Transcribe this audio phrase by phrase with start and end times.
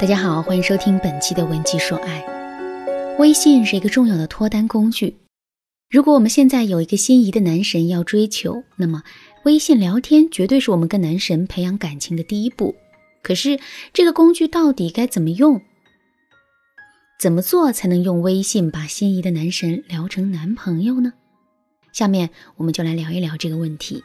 [0.00, 2.24] 大家好，欢迎收听本期的文姬说爱。
[3.18, 5.14] 微信是一个重要的脱单工具。
[5.90, 9.02] 如果我们现在有一个心仪的男神要追求，那么
[9.44, 12.74] 微信聊天绝对是我们跟男神培养感情的第一步。
[13.22, 13.60] 可是
[13.92, 15.60] 这个工具到底该怎么用？
[17.20, 21.12] 怎么做才能用微信把心仪的男神聊成男朋友呢？
[21.92, 24.02] 下面我们就来聊一聊这个问题。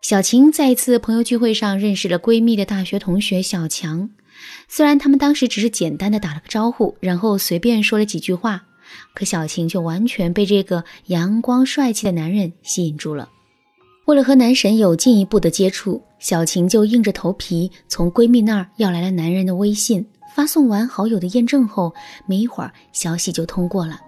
[0.00, 4.08] 小晴在一次朋友聚会上认识了闺蜜的大学同学小强。
[4.68, 8.64] 虽然他们当时只是简单的打了个招呼，然后随便说了几句话，
[9.14, 13.28] 可小晴却完全被这个阳光帅气的男人吸引住了。
[14.06, 20.06] 为了和男神有进一步的接触，小晴就硬着头皮从闺蜜那儿要来了男人的微信。
[20.34, 21.94] 发送完好友的验证后，
[22.26, 24.00] 没一会儿消息就通过了。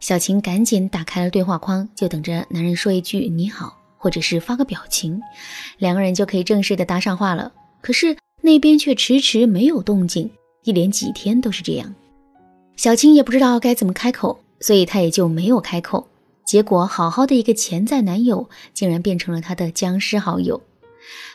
[0.00, 5.18] 小晴赶紧打开了对话框，就等着男人说一句“你好”，或者是发个表情，
[5.78, 7.50] 两个人就可以正式的搭上话了。
[7.80, 8.14] 可是。
[8.46, 10.30] 那边却迟迟没有动静，
[10.62, 11.92] 一连几天都是这样。
[12.76, 16.06] 小青也不知道该怎么开口，所以她也就没有开口。
[16.44, 20.62] 结果，好好的一个潜在男友，竟然变成了她的僵尸好友。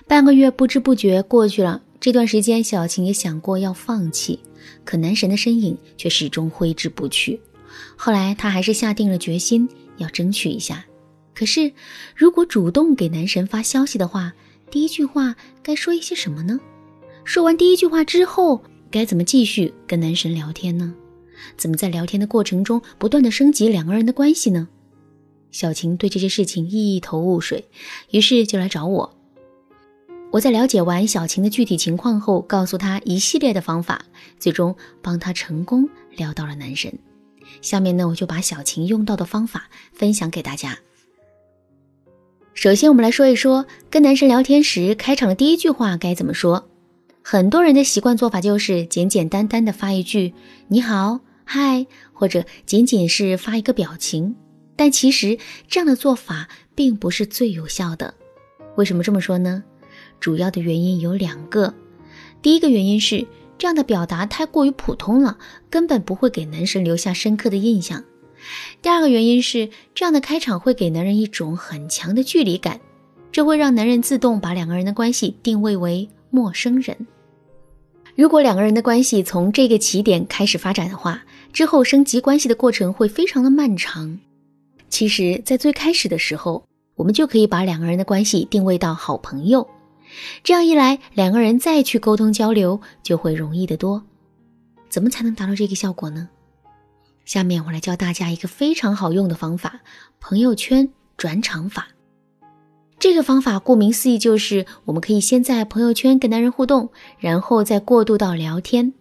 [0.08, 4.40] 半个月不知不觉过去了，这段时间，小青也想过要放弃，
[4.86, 7.38] 可男神的身影却始终挥之不去。
[7.98, 10.86] 后来，她还是下定了决心要争取一下。
[11.36, 11.74] 可是，
[12.16, 14.32] 如果主动给男神发消息的话，
[14.70, 16.58] 第一句话该说一些什么呢？
[17.24, 20.94] 说完第一句话之后，该怎么继续跟男神聊天呢？
[21.58, 24.68] 怎么在聊天的过程中不断的升级两个人的关系呢？
[25.52, 27.66] 小晴对这些事情一头雾水，
[28.12, 29.18] 于是就来找我。
[30.32, 34.06] 我在了解完小晴的具体情况后，告诉她一系列的方法，
[34.40, 36.94] 最终帮她成功撩到了男神。
[37.62, 40.80] 下面呢，我就把小晴用到的方法分享给大家。
[42.54, 46.71] 首先，我们来说一说跟男神聊天时开场的第一句话该怎么说。
[47.24, 50.34] 很多人的习惯做法就是简简单单的发一句
[50.68, 54.36] “你好，嗨”，或者仅仅是发一个表情。
[54.76, 55.38] 但其实
[55.68, 58.14] 这样的做法并不是最有效的。
[58.76, 59.64] 为什么这么说呢？
[60.20, 61.74] 主要的原因有两个。
[62.42, 65.38] 第一个原因是这样的表达太过于普通了，
[65.70, 68.04] 根本不会给男神留下深刻的印象。
[68.82, 72.82] 第二个原因是这样的开场会给男人一种很强的距离感，
[73.32, 76.10] 这会让男人自动把两个人的关系定位为。
[76.32, 77.06] 陌生人，
[78.16, 84.18] 如果两个人的关系从这个起点开始发展的话，之后升级关系的过程会非常的漫长。
[84.90, 86.64] 其实，在最开始的时候，
[86.96, 89.70] 我们就可以把两个人的关系定位到好朋友，
[90.44, 94.02] 这样一来，两个人再去沟通交流就会容易得多。
[94.90, 96.30] 怎么才能达到这个效果呢？
[97.24, 99.80] 下面我来教大家一个非常好用的方法——
[100.20, 101.88] 朋友圈转场法。
[103.02, 108.94] 这个方法顾名思义，就是我们可以先在朋友圈跟男人互动，然后再过渡到聊天。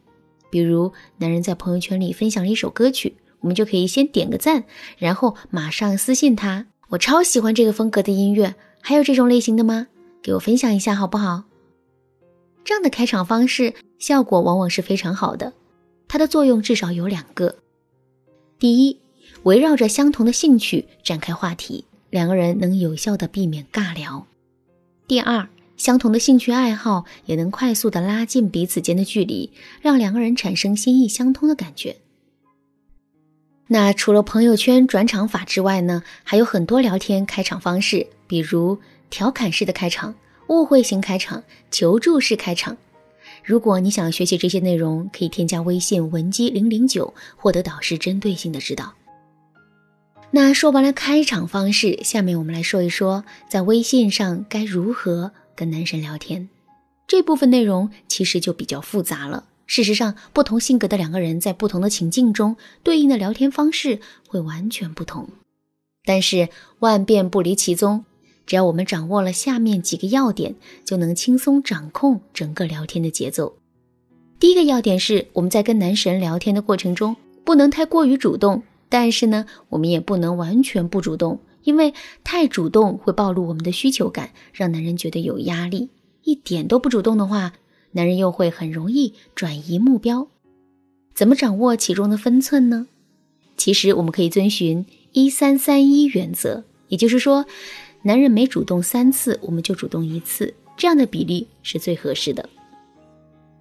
[0.49, 4.65] 比如，男人在朋友圈里分享了一首歌曲，我们就可以先点个赞，
[4.97, 9.89] 然后马上私信他：“我超喜欢这个风格的音乐，还有这种类型的吗？
[10.22, 11.44] 给我分享一下好不好？”
[12.65, 15.53] 这样的开场方式效果往往是非常好的。
[16.09, 17.55] 它的作用至少有两个：
[18.59, 18.99] 第一，
[19.43, 21.84] 围绕着相同的兴趣展开话题。
[22.10, 24.26] 两个人能有效的避免尬聊。
[25.06, 29.50] 第二，相同的兴趣爱好也能快速的拉近彼此间的距离，
[29.81, 31.97] 让两个人产生心意相通的感觉。
[33.69, 38.78] 那除了朋友圈转场法之外呢，还有很多聊天开场方式，比如
[39.09, 40.15] 调侃式的开场、
[40.48, 42.77] 误会型开场、求助式开场。
[43.44, 48.92] 如果你想学习这些内容，可以添加微信文姬零零九，获得导师针对性的指导。
[50.33, 56.49] 那说完了开场方式，下面我们来说一说在微信上该如何跟男神聊天。
[57.09, 59.47] 这部分内容其实就比较复杂了。
[59.67, 63.99] 事实上，不同性格的两个人在不同的情境中，对应的聊天方式
[64.29, 65.29] 会完全不同。
[66.05, 66.49] 但是
[66.79, 68.05] 万变不离其宗，
[68.47, 70.54] 只要我们掌握了下面几个要点，
[70.84, 73.57] 就能轻松掌控整个聊天的节奏。
[74.39, 78.63] 第一个要点是，我们在跟男神聊天的过程中，不能太过于主动。
[78.91, 85.89] 但是呢，我们也不能完全不主动，因为太主动会暴露我们的需求感，让男人觉得有压力。
[86.25, 87.54] 一点都不主动的话，
[87.92, 90.28] 男人又会很容易转移目标。
[91.15, 92.89] 怎么掌握其中的分寸呢？
[93.57, 97.47] 其实我们可以遵循一三三一原则，也就是说，
[98.03, 102.48] 男人每主动三次，我们就主动一次，这样的比例是最合适的。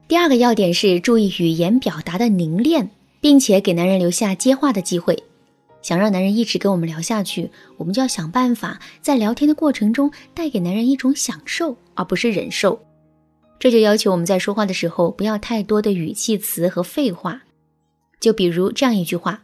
[0.08, 2.90] 第二个要点是注意语言表达的凝练。
[3.22, 5.24] 并且给男人留下接话的机会，
[5.82, 12.80] 想让男人一直跟我们聊下去，我们就要想办法在聊天的过程中带给男人一种享受，而不是忍受。
[13.60, 17.42] 这就要求我们在说话的时候不要太多的语气词和废话。
[18.20, 19.44] 就比如这样一句话：“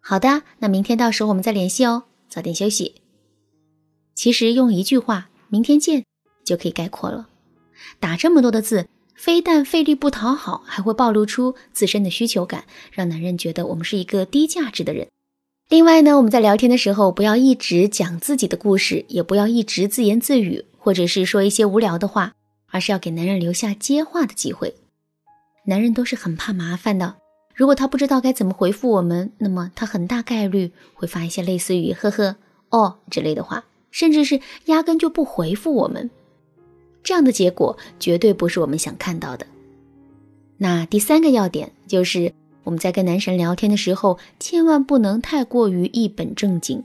[0.00, 2.96] 好的，那明天到时候我们再联系哦，早点休息。”
[4.14, 6.04] 其实用一句话“明天见”
[6.44, 7.28] 就可以概括了。
[8.00, 15.08] 打这么多的字，非但费力不讨好，还会暴露出自身的需求感，让男人觉得我们是一个低价值的人。
[15.68, 22.34] 另外呢，我们在聊天的时候，不要一直讲自己的故事，也不要一直自言自语，或者是说一些无聊的话，
[22.70, 24.74] 而是要给男人留下接话的机会。
[25.66, 27.16] 男人都是很怕麻烦的，
[27.54, 32.36] 如果他不知道该怎么回复我们，那么他很大概率会发一些类似于“呵呵
[32.70, 36.10] ”“哦”之类的话，甚至是压根就不回复我们。
[37.06, 39.46] 这样的结果绝对不是我们想看到的。
[40.58, 42.34] 那第三个要点就是。
[42.66, 46.82] 我们在跟男神聊天的时候，千万不能太过于一本正经。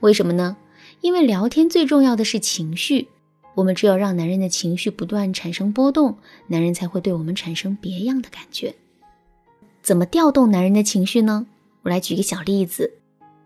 [0.00, 0.56] 为什么呢？
[1.02, 3.06] 因为聊天最重要的是情绪，
[3.54, 6.16] 我们只有让男人的情绪不断产生波动，
[6.48, 8.74] 男人才会对我们产生别样的感觉。
[9.84, 11.46] 怎么调动男人的情绪呢？
[11.82, 12.90] 我来举个小例子，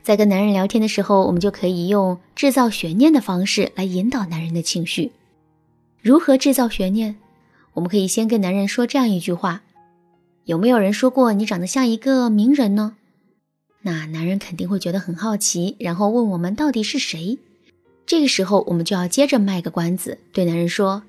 [0.02, 5.12] 在跟男人聊天的时候，我们就可以用制造悬念的方式来引导男人的情绪。
[6.06, 7.16] 如何制造悬念？
[7.74, 9.62] 我们可以先跟男人说这样一句话。
[10.44, 12.94] 有没有人说过你长得像一个名人呢？
[13.82, 17.40] 那男人肯定会觉得很好奇，然后问我们到底是谁。
[18.06, 21.02] 这个时候，我们就要接着卖个关子，对男人说：“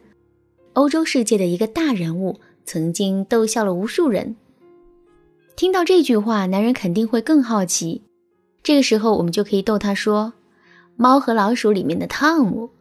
[0.73, 4.35] 欧洲世界的一个大人物，曾经逗笑了无数人。”
[5.55, 8.01] 听到这句话，男人肯定会更好奇。
[8.63, 10.33] 这个时候，我们就可以逗他说
[10.97, 12.71] ：“猫和老鼠里面的汤姆。”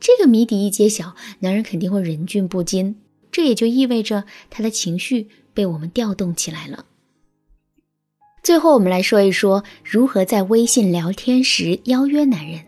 [0.00, 2.96] 这个谜底一揭晓，男人肯定会忍俊不禁。
[3.30, 5.28] 这也就意味着他的情绪。
[5.52, 6.84] 被我们调动起来了。
[8.42, 12.60] 最后，我们来说一说如何在微信聊天时邀约男人。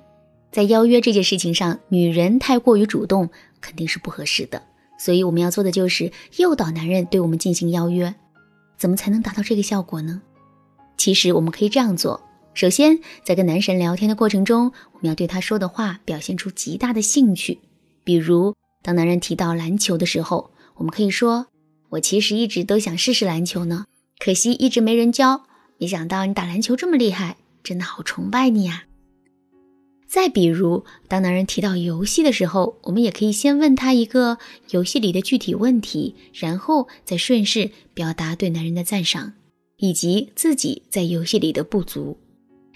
[0.51, 3.31] 在邀约这件事情上，女人太过于主动
[3.61, 4.61] 肯定是不合适的，
[4.99, 8.13] 所以我们要做的就是诱导男人对我们进行邀约。
[8.77, 10.21] 怎么才能达到这个效果呢？
[10.99, 12.21] 其实我们可以这样做：
[12.55, 17.59] 首先，在跟男神聊天的过程中，我们要对他说的话表现出极大的兴趣。
[18.05, 21.47] 比如，当男人提到篮球的时候，我们可以说。
[21.91, 23.85] 我其实一直都想试试篮球呢，
[24.19, 25.45] 可惜一直没人教。
[25.79, 28.85] 没想到你打篮球这么厉害，真的好崇拜你呀！
[30.07, 34.39] 再比如，当男人提到游戏的时候，我们也可以先问他一个
[34.71, 39.35] 游戏里的具体问题，然后再顺势表达对男人的赞赏，
[39.77, 42.17] 以及自己在游戏里的不足。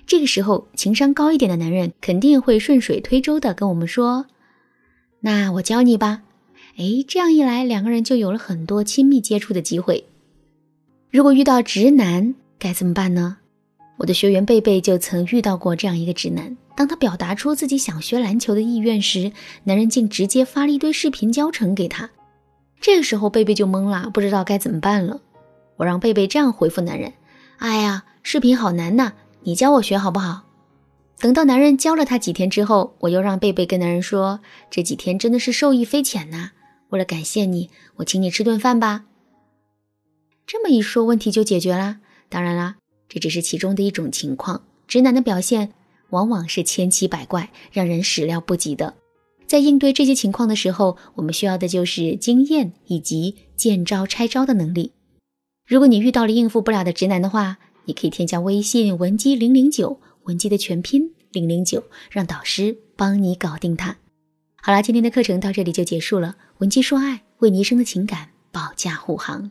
[0.07, 4.27] 这个时候，情商高一点的男人肯定会顺水推舟的跟我们说
[5.21, 6.23] ：“那我教你吧。”
[6.79, 10.05] 哎，这样一来，两个人就有了很多亲密接触的机会。
[11.11, 13.39] 如果遇到直男该怎么办呢？
[13.97, 16.57] 我的学员贝贝就曾遇到过这样一个直男。
[16.77, 19.33] 当他表达出自己想学篮球的意愿时，
[19.65, 22.11] 男人竟直接发了一堆视频教程给他。
[22.79, 25.23] 这个时候，贝贝就懵了，不知道该怎么办了。
[25.77, 27.15] 我让贝贝这样回复男人
[27.57, 29.15] ：“哎呀，视频好难呐，
[29.47, 30.43] 你教我学好不好？”
[31.19, 34.41] 等到男人教了他几天之后，我又让贝贝跟男人说
[34.71, 36.51] ：“这几天真的是受益匪浅呐。”
[36.91, 39.05] 为了感谢你，我请你吃顿饭吧。
[40.47, 42.01] 这么一说，问题就解决啦。
[42.29, 42.77] 当然啦，
[43.09, 44.63] 这只是其中的一种情况。
[44.87, 45.73] 直男的表现
[46.11, 48.95] 往往是千奇百怪，让人始料不及的。
[49.47, 54.93] 在应对这些情况的时候，我们需要的就是经验以及见招拆招的能力。
[55.67, 63.97] 如果你遇到了应付不了的直男的话，你可以添加微信文姬零零九，文姬的全拼零零九，让导师帮你搞定它。
[64.57, 66.37] 好啦，今天的课程到这里就结束了。
[66.59, 69.51] 文姬说爱，为你一生的情感保驾护航。